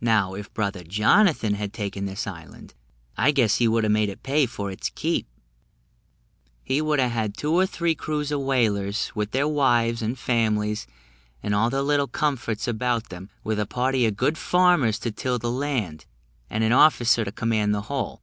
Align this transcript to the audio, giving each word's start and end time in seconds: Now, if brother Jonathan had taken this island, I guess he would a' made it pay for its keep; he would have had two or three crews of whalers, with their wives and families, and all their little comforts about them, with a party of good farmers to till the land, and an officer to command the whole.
Now, 0.00 0.34
if 0.34 0.52
brother 0.52 0.82
Jonathan 0.82 1.54
had 1.54 1.72
taken 1.72 2.06
this 2.06 2.26
island, 2.26 2.74
I 3.16 3.30
guess 3.30 3.58
he 3.58 3.68
would 3.68 3.84
a' 3.84 3.88
made 3.88 4.08
it 4.08 4.24
pay 4.24 4.46
for 4.46 4.68
its 4.68 4.90
keep; 4.92 5.28
he 6.64 6.82
would 6.82 6.98
have 6.98 7.12
had 7.12 7.36
two 7.36 7.52
or 7.52 7.64
three 7.64 7.94
crews 7.94 8.32
of 8.32 8.40
whalers, 8.40 9.12
with 9.14 9.30
their 9.30 9.46
wives 9.46 10.02
and 10.02 10.18
families, 10.18 10.88
and 11.40 11.54
all 11.54 11.70
their 11.70 11.82
little 11.82 12.08
comforts 12.08 12.66
about 12.66 13.10
them, 13.10 13.30
with 13.44 13.60
a 13.60 13.64
party 13.66 14.04
of 14.06 14.16
good 14.16 14.36
farmers 14.36 14.98
to 14.98 15.12
till 15.12 15.38
the 15.38 15.52
land, 15.52 16.04
and 16.50 16.64
an 16.64 16.72
officer 16.72 17.24
to 17.24 17.30
command 17.30 17.72
the 17.72 17.82
whole. 17.82 18.22